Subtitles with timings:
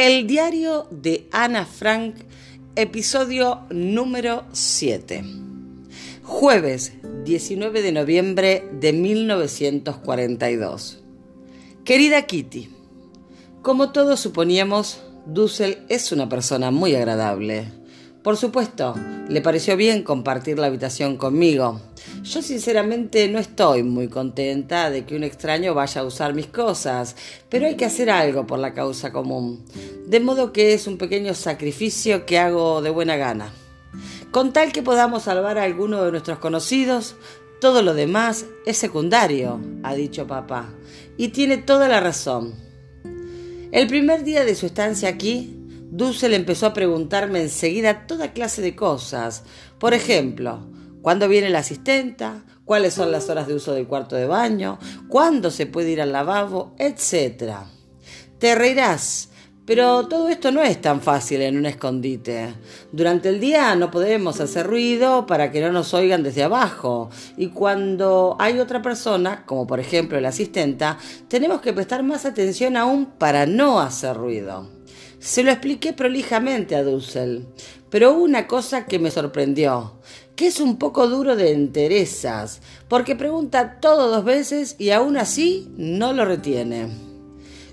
[0.00, 2.14] El diario de Ana Frank,
[2.74, 5.22] episodio número 7.
[6.22, 6.94] Jueves
[7.26, 11.02] 19 de noviembre de 1942.
[11.84, 12.70] Querida Kitty,
[13.60, 17.66] como todos suponíamos, Dussel es una persona muy agradable.
[18.22, 18.94] Por supuesto,
[19.28, 21.80] le pareció bien compartir la habitación conmigo.
[22.22, 27.16] Yo sinceramente no estoy muy contenta de que un extraño vaya a usar mis cosas,
[27.48, 29.64] pero hay que hacer algo por la causa común.
[30.06, 33.54] De modo que es un pequeño sacrificio que hago de buena gana.
[34.30, 37.16] Con tal que podamos salvar a alguno de nuestros conocidos,
[37.58, 40.68] todo lo demás es secundario, ha dicho papá,
[41.16, 42.54] y tiene toda la razón.
[43.72, 45.59] El primer día de su estancia aquí,
[45.90, 49.42] Dussel empezó a preguntarme enseguida toda clase de cosas.
[49.80, 50.70] Por ejemplo,
[51.02, 52.44] ¿cuándo viene la asistenta?
[52.64, 54.78] ¿Cuáles son las horas de uso del cuarto de baño?
[55.08, 56.76] ¿Cuándo se puede ir al lavabo?
[56.78, 57.66] Etcétera.
[58.38, 59.30] Te reirás,
[59.66, 62.54] pero todo esto no es tan fácil en un escondite.
[62.92, 67.10] Durante el día no podemos hacer ruido para que no nos oigan desde abajo.
[67.36, 72.76] Y cuando hay otra persona, como por ejemplo la asistenta, tenemos que prestar más atención
[72.76, 74.79] aún para no hacer ruido.
[75.20, 77.46] Se lo expliqué prolijamente a Dussel,
[77.90, 80.00] pero hubo una cosa que me sorprendió,
[80.34, 85.68] que es un poco duro de enterezas, porque pregunta todo dos veces y aún así
[85.76, 86.88] no lo retiene.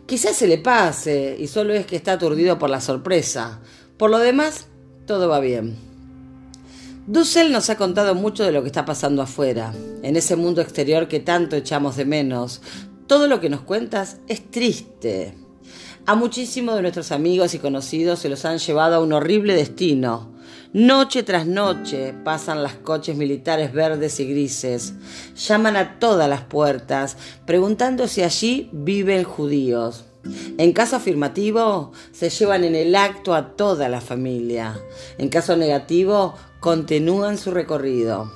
[0.05, 3.61] Quizás se le pase y solo es que está aturdido por la sorpresa.
[3.95, 4.67] Por lo demás,
[5.05, 5.77] todo va bien.
[7.07, 11.07] Dussel nos ha contado mucho de lo que está pasando afuera, en ese mundo exterior
[11.07, 12.61] que tanto echamos de menos.
[13.07, 15.46] Todo lo que nos cuentas es triste.
[16.09, 20.31] A muchísimos de nuestros amigos y conocidos se los han llevado a un horrible destino.
[20.71, 24.93] Noche tras noche pasan las coches militares verdes y grises.
[25.35, 30.05] Llaman a todas las puertas, preguntando si allí viven judíos.
[30.57, 34.79] En caso afirmativo, se llevan en el acto a toda la familia.
[35.17, 38.31] En caso negativo, continúan su recorrido.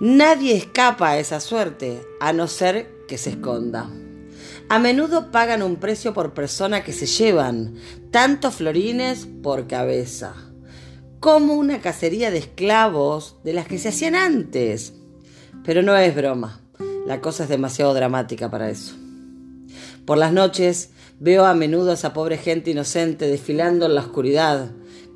[0.00, 3.90] Nadie escapa a esa suerte, a no ser que se esconda.
[4.70, 7.74] A menudo pagan un precio por persona que se llevan,
[8.12, 10.32] tantos florines por cabeza,
[11.18, 14.92] como una cacería de esclavos de las que se hacían antes.
[15.64, 16.60] Pero no es broma,
[17.04, 18.94] la cosa es demasiado dramática para eso.
[20.04, 24.70] Por las noches veo a menudo a esa pobre gente inocente desfilando en la oscuridad,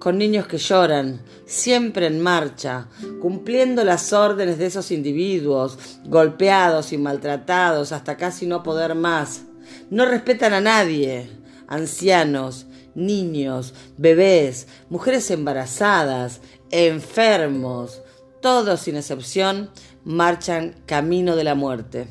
[0.05, 2.89] con niños que lloran, siempre en marcha,
[3.23, 9.45] cumpliendo las órdenes de esos individuos, golpeados y maltratados hasta casi no poder más.
[9.89, 11.31] No respetan a nadie,
[11.69, 18.03] ancianos, niños, bebés, mujeres embarazadas, enfermos,
[18.43, 19.71] todos sin excepción
[20.05, 22.09] marchan camino de la muerte.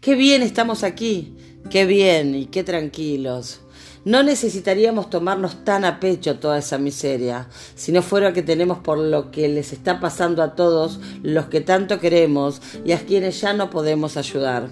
[0.00, 1.36] Qué bien estamos aquí,
[1.68, 3.60] qué bien y qué tranquilos.
[4.04, 8.98] No necesitaríamos tomarnos tan a pecho toda esa miseria, si no fuera que tenemos por
[8.98, 13.54] lo que les está pasando a todos los que tanto queremos y a quienes ya
[13.54, 14.68] no podemos ayudar.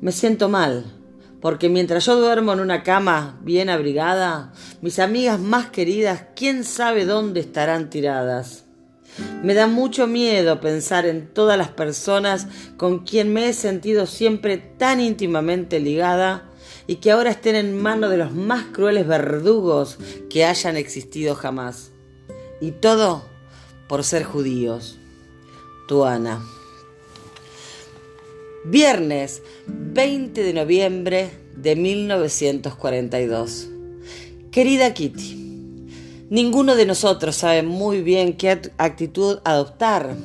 [0.00, 0.86] Me siento mal,
[1.40, 4.52] porque mientras yo duermo en una cama bien abrigada,
[4.82, 8.64] mis amigas más queridas, quién sabe dónde estarán tiradas.
[9.44, 14.58] Me da mucho miedo pensar en todas las personas con quien me he sentido siempre
[14.58, 16.47] tan íntimamente ligada
[16.88, 21.92] y que ahora estén en manos de los más crueles verdugos que hayan existido jamás.
[22.60, 23.22] Y todo
[23.88, 24.98] por ser judíos.
[25.86, 26.42] Tu Ana.
[28.64, 33.68] Viernes 20 de noviembre de 1942.
[34.50, 35.86] Querida Kitty,
[36.30, 40.16] ninguno de nosotros sabe muy bien qué actitud adoptar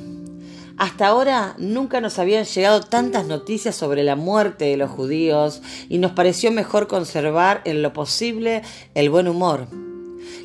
[0.76, 5.98] hasta ahora nunca nos habían llegado tantas noticias sobre la muerte de los judíos y
[5.98, 8.62] nos pareció mejor conservar en lo posible
[8.94, 9.68] el buen humor.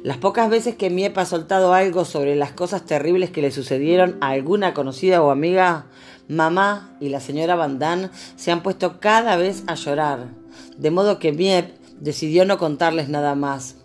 [0.04, 4.18] Las pocas veces que Miepa ha soltado algo sobre las cosas terribles que le sucedieron
[4.22, 5.88] a alguna conocida o amiga,
[6.28, 10.28] mamá y la señora Van se han puesto cada vez a llorar,
[10.78, 13.76] de modo que Miep decidió no contarles nada más.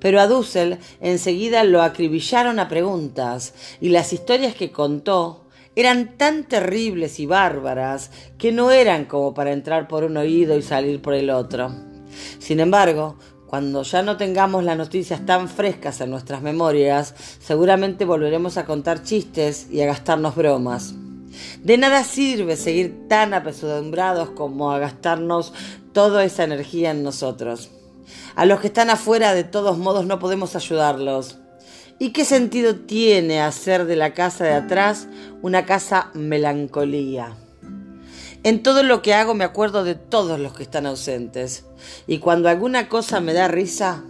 [0.00, 5.45] Pero a Dussel enseguida lo acribillaron a preguntas y las historias que contó
[5.76, 10.62] eran tan terribles y bárbaras que no eran como para entrar por un oído y
[10.62, 11.70] salir por el otro.
[12.38, 18.56] Sin embargo, cuando ya no tengamos las noticias tan frescas en nuestras memorias, seguramente volveremos
[18.56, 20.94] a contar chistes y a gastarnos bromas.
[21.62, 25.52] De nada sirve seguir tan apesadumbrados como a gastarnos
[25.92, 27.70] toda esa energía en nosotros.
[28.34, 31.38] A los que están afuera de todos modos no podemos ayudarlos.
[31.98, 35.08] ¿Y qué sentido tiene hacer de la casa de atrás
[35.40, 37.34] una casa melancolía?
[38.42, 41.64] En todo lo que hago me acuerdo de todos los que están ausentes.
[42.06, 44.04] Y cuando alguna cosa me da risa,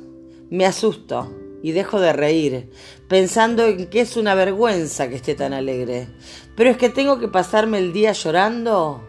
[0.51, 2.71] me asusto y dejo de reír,
[3.09, 6.09] pensando en que es una vergüenza que esté tan alegre.
[6.57, 9.03] Pero es que tengo que pasarme el día llorando.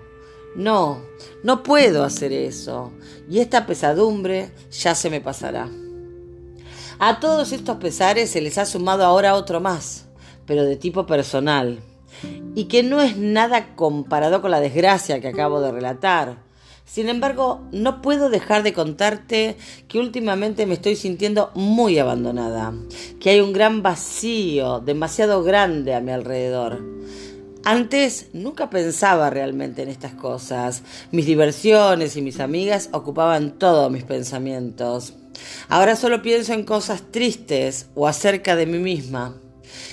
[0.56, 1.02] No,
[1.44, 2.94] no puedo hacer eso,
[3.30, 5.68] y esta pesadumbre ya se me pasará.
[7.00, 10.06] A todos estos pesares se les ha sumado ahora otro más,
[10.48, 11.80] pero de tipo personal,
[12.56, 16.38] y que no es nada comparado con la desgracia que acabo de relatar.
[16.86, 19.58] Sin embargo, no puedo dejar de contarte
[19.88, 22.74] que últimamente me estoy sintiendo muy abandonada,
[23.20, 26.84] que hay un gran vacío, demasiado grande a mi alrededor.
[27.64, 30.82] Antes nunca pensaba realmente en estas cosas.
[31.12, 35.14] Mis diversiones y mis amigas ocupaban todos mis pensamientos.
[35.70, 39.36] Ahora solo pienso en cosas tristes o acerca de mí misma.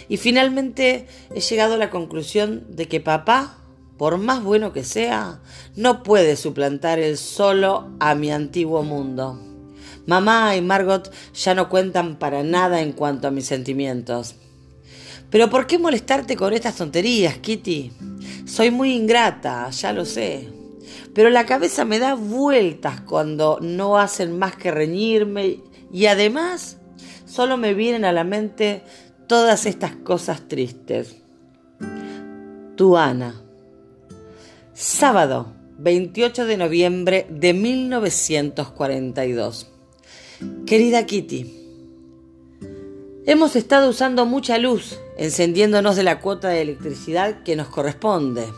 [0.08, 3.58] Y finalmente he llegado a la conclusión de que papá,
[3.96, 5.40] por más bueno que sea,
[5.76, 9.40] no puede suplantar el solo a mi antiguo mundo.
[10.06, 14.34] Mamá y Margot ya no cuentan para nada en cuanto a mis sentimientos.
[15.30, 17.92] Pero ¿por qué molestarte con estas tonterías, Kitty?
[18.46, 20.63] Soy muy ingrata, ya lo sé.
[21.14, 25.60] Pero la cabeza me da vueltas cuando no hacen más que reñirme
[25.92, 26.78] y además
[27.24, 28.82] solo me vienen a la mente
[29.26, 31.16] todas estas cosas tristes.
[32.76, 33.42] Tu Ana.
[34.72, 39.70] Sábado, 28 de noviembre de 1942.
[40.66, 41.54] Querida Kitty,
[43.24, 48.48] hemos estado usando mucha luz, encendiéndonos de la cuota de electricidad que nos corresponde.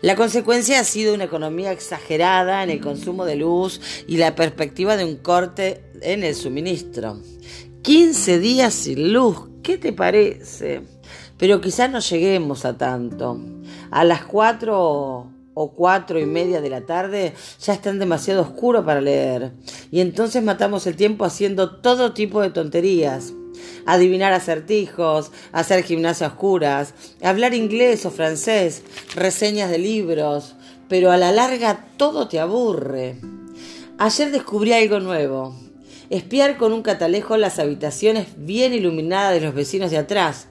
[0.00, 4.96] La consecuencia ha sido una economía exagerada en el consumo de luz y la perspectiva
[4.96, 7.20] de un corte en el suministro.
[7.82, 10.82] 15 días sin luz, ¿qué te parece?
[11.38, 13.40] Pero quizás no lleguemos a tanto.
[13.90, 19.00] A las 4 o cuatro y media de la tarde ya están demasiado oscuro para
[19.00, 19.52] leer.
[19.90, 23.32] Y entonces matamos el tiempo haciendo todo tipo de tonterías.
[23.86, 28.82] Adivinar acertijos, hacer gimnasia oscuras, hablar inglés o francés,
[29.14, 30.54] reseñas de libros,
[30.88, 33.18] pero a la larga todo te aburre.
[33.98, 35.54] Ayer descubrí algo nuevo
[36.12, 40.48] espiar con un catalejo las habitaciones bien iluminadas de los vecinos de atrás.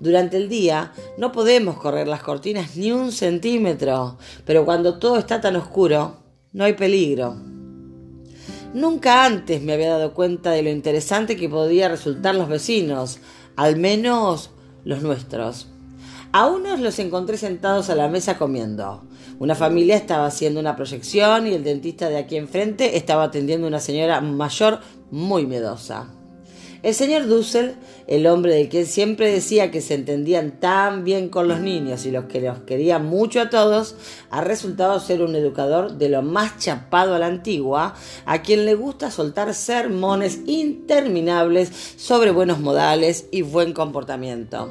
[0.00, 5.40] Durante el día no podemos correr las cortinas ni un centímetro, pero cuando todo está
[5.40, 6.16] tan oscuro,
[6.52, 7.36] no hay peligro.
[8.74, 13.18] Nunca antes me había dado cuenta de lo interesante que podía resultar los vecinos,
[13.56, 14.50] al menos
[14.84, 15.68] los nuestros.
[16.32, 19.02] A unos los encontré sentados a la mesa comiendo.
[19.38, 23.68] Una familia estaba haciendo una proyección y el dentista de aquí enfrente estaba atendiendo a
[23.68, 24.80] una señora mayor
[25.10, 26.17] muy miedosa.
[26.80, 27.74] El señor Dussel,
[28.06, 32.12] el hombre de quien siempre decía que se entendían tan bien con los niños y
[32.12, 33.96] los que los quería mucho a todos,
[34.30, 37.96] ha resultado ser un educador de lo más chapado a la antigua,
[38.26, 44.70] a quien le gusta soltar sermones interminables sobre buenos modales y buen comportamiento.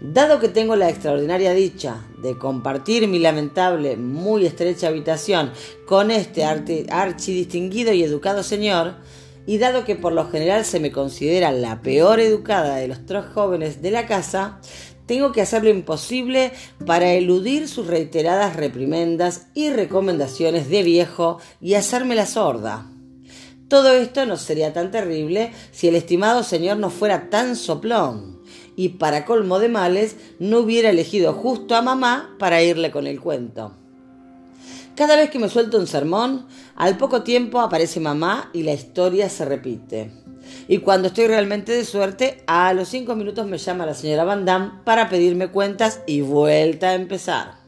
[0.00, 5.50] Dado que tengo la extraordinaria dicha de compartir mi lamentable, muy estrecha habitación
[5.84, 8.94] con este archidistinguido y educado señor,
[9.48, 13.24] y dado que por lo general se me considera la peor educada de los tres
[13.32, 14.60] jóvenes de la casa,
[15.06, 16.52] tengo que hacer lo imposible
[16.84, 22.92] para eludir sus reiteradas reprimendas y recomendaciones de viejo y hacerme la sorda.
[23.68, 28.42] Todo esto no sería tan terrible si el estimado señor no fuera tan soplón
[28.76, 33.18] y para colmo de males no hubiera elegido justo a mamá para irle con el
[33.18, 33.74] cuento.
[34.98, 39.28] Cada vez que me suelto un sermón, al poco tiempo aparece mamá y la historia
[39.28, 40.10] se repite.
[40.66, 44.44] Y cuando estoy realmente de suerte, a los cinco minutos me llama la señora Van
[44.44, 47.60] Damme para pedirme cuentas y vuelta a empezar.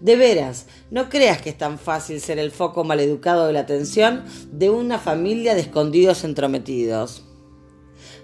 [0.00, 4.24] De veras, no creas que es tan fácil ser el foco maleducado de la atención
[4.50, 7.22] de una familia de escondidos entrometidos.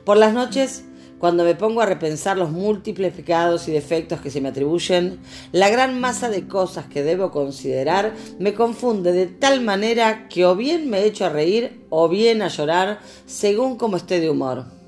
[0.07, 0.85] Por las noches
[1.18, 5.18] cuando me pongo a repensar los múltiples pecados y defectos que se me atribuyen,
[5.52, 10.54] la gran masa de cosas que debo considerar me confunde de tal manera que o
[10.56, 14.78] bien me echo a reír o bien a llorar según como esté de humor.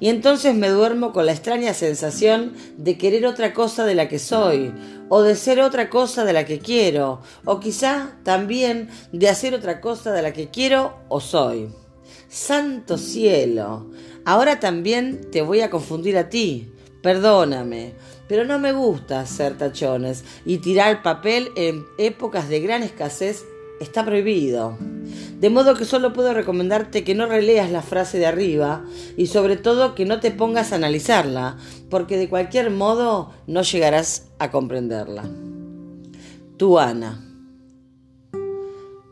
[0.00, 4.18] Y entonces me duermo con la extraña sensación de querer otra cosa de la que
[4.18, 4.72] soy,
[5.08, 9.80] o de ser otra cosa de la que quiero, o quizá también de hacer otra
[9.80, 11.68] cosa de la que quiero o soy.
[12.28, 13.90] Santo cielo,
[14.24, 16.72] Ahora también te voy a confundir a ti.
[17.02, 17.94] Perdóname,
[18.28, 23.44] pero no me gusta hacer tachones y tirar papel en épocas de gran escasez
[23.80, 24.76] está prohibido.
[25.40, 28.84] De modo que solo puedo recomendarte que no releas la frase de arriba
[29.16, 31.56] y sobre todo que no te pongas a analizarla,
[31.88, 35.24] porque de cualquier modo no llegarás a comprenderla.
[36.56, 37.24] Tu Ana.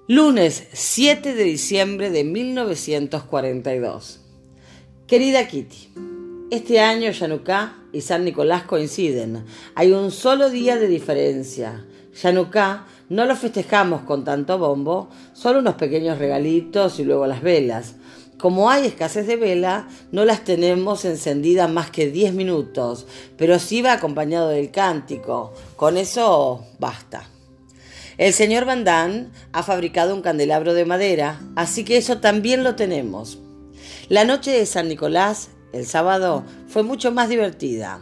[0.09, 4.26] Lunes 7 de diciembre de 1942.
[5.07, 5.89] Querida Kitty,
[6.51, 9.45] este año Yanuká y San Nicolás coinciden.
[9.77, 11.87] Hay un solo día de diferencia.
[12.21, 17.95] Yanuká no lo festejamos con tanto bombo, solo unos pequeños regalitos y luego las velas.
[18.37, 23.07] Como hay escasez de vela, no las tenemos encendidas más que 10 minutos,
[23.39, 25.55] pero sí va acompañado del cántico.
[25.77, 27.29] Con eso basta.
[28.19, 32.75] El señor Van Damme ha fabricado un candelabro de madera, así que eso también lo
[32.75, 33.39] tenemos.
[34.09, 37.99] La noche de San Nicolás, el sábado, fue mucho más divertida.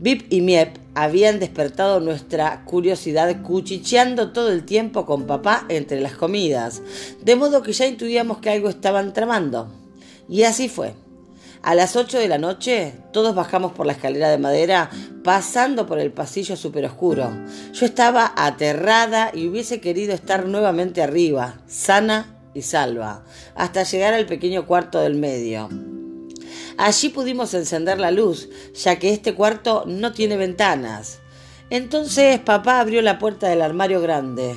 [0.00, 6.16] Vip y Miep habían despertado nuestra curiosidad cuchicheando todo el tiempo con papá entre las
[6.16, 6.82] comidas,
[7.22, 9.68] de modo que ya intuíamos que algo estaban tramando.
[10.28, 10.94] Y así fue.
[11.62, 14.90] A las 8 de la noche, todos bajamos por la escalera de madera,
[15.22, 17.30] pasando por el pasillo súper oscuro.
[17.72, 24.26] Yo estaba aterrada y hubiese querido estar nuevamente arriba, sana y salva, hasta llegar al
[24.26, 25.68] pequeño cuarto del medio.
[26.76, 31.20] Allí pudimos encender la luz, ya que este cuarto no tiene ventanas.
[31.70, 34.56] Entonces papá abrió la puerta del armario grande.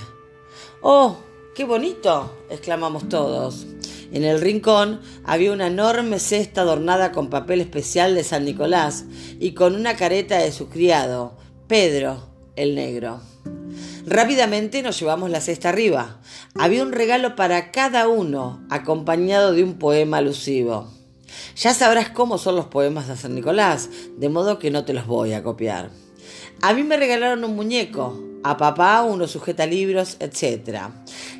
[0.82, 1.18] ¡Oh,
[1.56, 2.46] qué bonito!
[2.50, 3.68] exclamamos todos.
[4.12, 9.06] En el rincón había una enorme cesta adornada con papel especial de San Nicolás
[9.40, 11.34] y con una careta de su criado,
[11.68, 13.20] Pedro, el negro.
[14.10, 16.22] Rápidamente nos llevamos la cesta arriba.
[16.56, 20.90] Había un regalo para cada uno, acompañado de un poema alusivo.
[21.58, 25.08] Ya sabrás cómo son los poemas de San Nicolás, de modo que no te los
[25.08, 25.90] voy a copiar.
[26.62, 30.84] A mí me regalaron un muñeco, a papá unos sujetalibros, etc.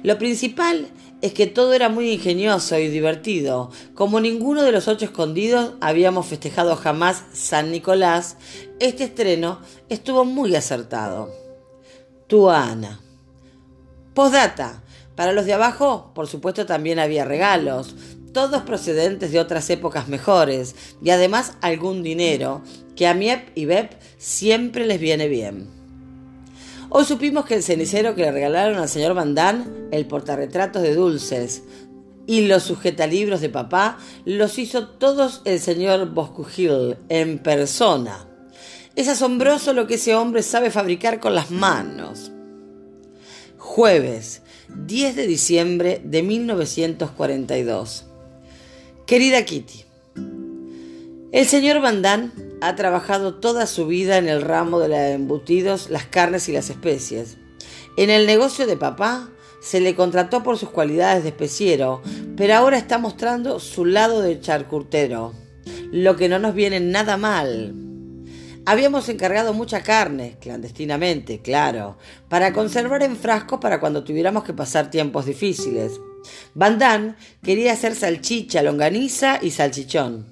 [0.04, 0.90] Lo principal
[1.22, 3.72] es que todo era muy ingenioso y divertido.
[3.96, 8.36] Como ninguno de los ocho escondidos habíamos festejado jamás San Nicolás,
[8.82, 11.47] este estreno estuvo muy acertado.
[12.28, 13.00] Tu Ana.
[14.14, 14.84] Postdata.
[15.16, 17.96] Para los de abajo, por supuesto, también había regalos,
[18.34, 22.62] todos procedentes de otras épocas mejores, y además algún dinero,
[22.96, 25.70] que a Miep y Bep siempre les viene bien.
[26.90, 31.64] Hoy supimos que el cenicero que le regalaron al señor Van el portarretratos de dulces
[32.28, 38.28] y los sujetalibros de papá, los hizo todos el señor Boscugil en persona.
[38.98, 42.32] Es asombroso lo que ese hombre sabe fabricar con las manos.
[43.60, 48.06] Jueves, 10 de diciembre de 1942.
[49.06, 49.86] Querida Kitty,
[51.32, 56.08] el señor Van ha trabajado toda su vida en el ramo de los embutidos, las
[56.08, 57.38] carnes y las especies.
[57.98, 59.30] En el negocio de papá
[59.62, 62.02] se le contrató por sus cualidades de especiero,
[62.36, 65.34] pero ahora está mostrando su lado de charcurtero,
[65.92, 67.87] lo que no nos viene nada mal.
[68.70, 71.98] Habíamos encargado mucha carne, clandestinamente, claro,
[72.28, 76.02] para conservar en frascos para cuando tuviéramos que pasar tiempos difíciles.
[76.54, 80.26] Van quería hacer salchicha, longaniza y salchichón.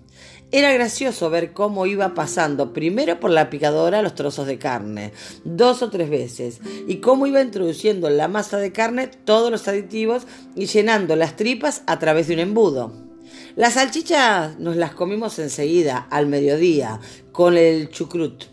[0.51, 5.13] Era gracioso ver cómo iba pasando primero por la picadora los trozos de carne,
[5.45, 9.65] dos o tres veces, y cómo iba introduciendo en la masa de carne todos los
[9.69, 10.23] aditivos
[10.57, 13.14] y llenando las tripas a través de un embudo.
[13.55, 16.99] Las salchichas nos las comimos enseguida, al mediodía,
[17.31, 18.43] con el chucrut.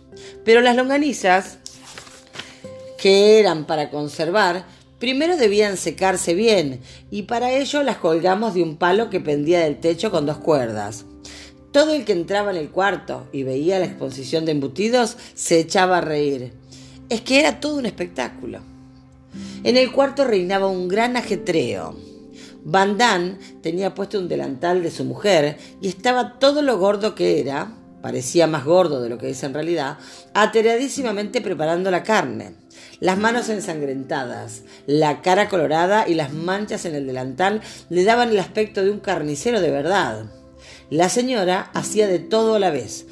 [0.45, 1.59] Pero las longanizas,
[2.99, 4.65] que eran para conservar,
[5.01, 6.81] primero debían secarse bien,
[7.11, 11.05] y para ello las colgamos de un palo que pendía del techo con dos cuerdas.
[11.73, 15.99] Todo el que entraba en el cuarto y veía la exposición de embutidos se echaba
[15.99, 16.53] a reír.
[17.09, 18.61] Es que era todo un espectáculo.
[19.65, 22.12] En el cuarto reinaba un gran ajetreo.
[22.65, 27.41] Van Damme tenía puesto un delantal de su mujer y estaba todo lo gordo que
[27.41, 29.99] era, parecía más gordo de lo que es en realidad,
[30.33, 32.55] atereadísimamente preparando la carne.
[33.01, 38.39] Las manos ensangrentadas, la cara colorada y las manchas en el delantal le daban el
[38.39, 40.27] aspecto de un carnicero de verdad.
[40.89, 43.07] La señora hacía de todo a la vez.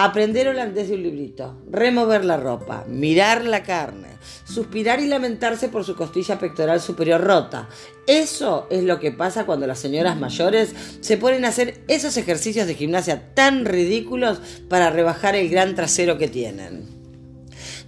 [0.00, 4.10] Aprender holandés de un librito, remover la ropa, mirar la carne,
[4.44, 7.68] suspirar y lamentarse por su costilla pectoral superior rota.
[8.06, 12.68] Eso es lo que pasa cuando las señoras mayores se ponen a hacer esos ejercicios
[12.68, 14.38] de gimnasia tan ridículos
[14.68, 16.86] para rebajar el gran trasero que tienen.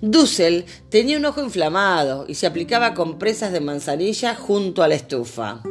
[0.00, 5.62] Dussel tenía un ojo inflamado y se aplicaba compresas de manzanilla junto a la estufa.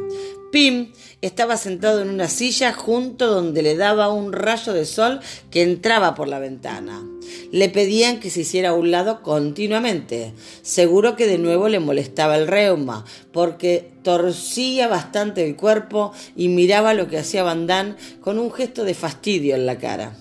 [0.50, 5.62] Pim estaba sentado en una silla junto donde le daba un rayo de sol que
[5.62, 7.06] entraba por la ventana.
[7.52, 10.32] Le pedían que se hiciera a un lado continuamente.
[10.62, 16.94] Seguro que de nuevo le molestaba el reuma, porque torcía bastante el cuerpo y miraba
[16.94, 20.16] lo que hacía Van con un gesto de fastidio en la cara.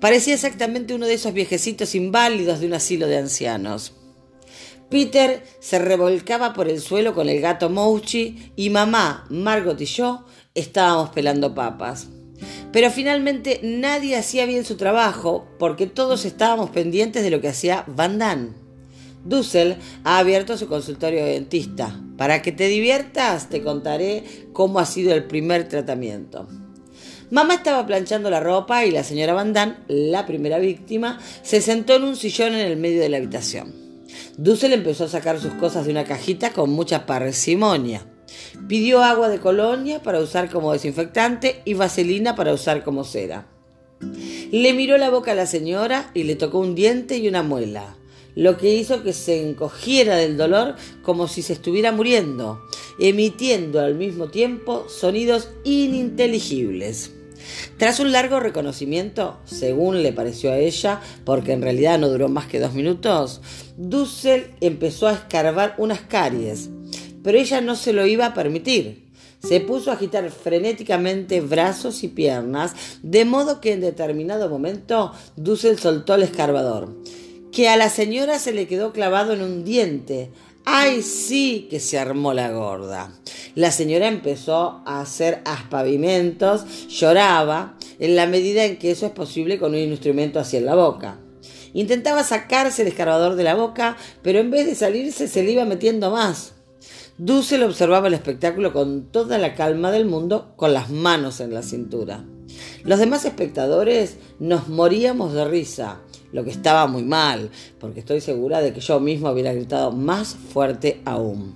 [0.00, 3.92] Parecía exactamente uno de esos viejecitos inválidos de un asilo de ancianos.
[4.88, 10.24] Peter se revolcaba por el suelo con el gato Mouchi y mamá, Margot y yo
[10.54, 12.06] estábamos pelando papas.
[12.72, 17.84] Pero finalmente nadie hacía bien su trabajo porque todos estábamos pendientes de lo que hacía
[17.88, 18.50] Van Damme.
[19.24, 22.00] Dussel ha abierto su consultorio de dentista.
[22.16, 26.46] Para que te diviertas, te contaré cómo ha sido el primer tratamiento.
[27.30, 31.96] Mamá estaba planchando la ropa y la señora Van Damme, la primera víctima, se sentó
[31.96, 33.85] en un sillón en el medio de la habitación.
[34.36, 38.06] Dussel empezó a sacar sus cosas de una cajita con mucha parsimonia.
[38.68, 43.48] Pidió agua de colonia para usar como desinfectante y vaselina para usar como cera.
[44.50, 47.96] Le miró la boca a la señora y le tocó un diente y una muela
[48.36, 52.60] lo que hizo que se encogiera del dolor como si se estuviera muriendo,
[53.00, 57.15] emitiendo al mismo tiempo sonidos ininteligibles.
[57.78, 62.46] Tras un largo reconocimiento, según le pareció a ella, porque en realidad no duró más
[62.46, 63.40] que dos minutos,
[63.76, 66.70] Dussel empezó a escarbar unas caries,
[67.22, 69.06] pero ella no se lo iba a permitir.
[69.42, 75.78] Se puso a agitar frenéticamente brazos y piernas, de modo que en determinado momento Dussel
[75.78, 76.94] soltó el escarbador
[77.56, 80.30] que a la señora se le quedó clavado en un diente.
[80.68, 83.12] ¡Ay, sí que se armó la gorda!
[83.54, 89.60] La señora empezó a hacer aspavimentos, lloraba, en la medida en que eso es posible
[89.60, 91.20] con un instrumento hacia la boca.
[91.72, 95.64] Intentaba sacarse el escarbador de la boca, pero en vez de salirse se le iba
[95.64, 96.54] metiendo más.
[97.16, 101.62] Dussel observaba el espectáculo con toda la calma del mundo, con las manos en la
[101.62, 102.24] cintura.
[102.82, 106.00] Los demás espectadores nos moríamos de risa
[106.36, 107.50] lo que estaba muy mal,
[107.80, 111.54] porque estoy segura de que yo mismo hubiera gritado más fuerte aún.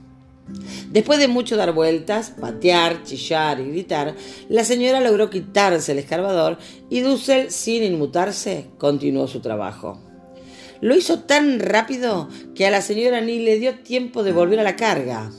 [0.91, 4.17] Después de mucho dar vueltas, patear, chillar y gritar,
[4.49, 6.57] la señora logró quitarse el escarbador
[6.89, 10.01] y Dussel, sin inmutarse, continuó su trabajo.
[10.81, 14.65] Lo hizo tan rápido que a la señora ni le dio tiempo de volver a
[14.65, 15.31] la carga.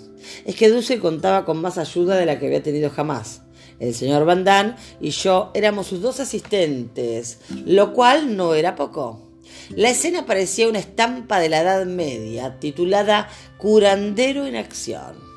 [0.46, 3.42] Es que Dussel contaba con más ayuda de la que había tenido jamás.
[3.80, 9.31] El señor Van Damme y yo éramos sus dos asistentes, lo cual no era poco.
[9.76, 15.32] La escena parecía una estampa de la Edad Media, titulada Curandero en acción.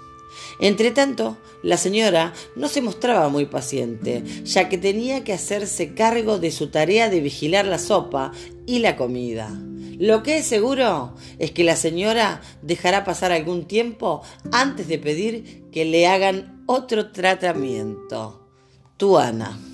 [0.60, 6.50] Entretanto, la señora no se mostraba muy paciente, ya que tenía que hacerse cargo de
[6.50, 8.32] su tarea de vigilar la sopa
[8.66, 9.50] y la comida.
[9.98, 14.22] Lo que es seguro es que la señora dejará pasar algún tiempo
[14.52, 18.48] antes de pedir que le hagan otro tratamiento.
[18.96, 19.73] Tu Ana.